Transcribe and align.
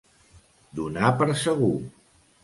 Donar 0.79 1.11
per 1.19 1.27
segur. 1.41 1.69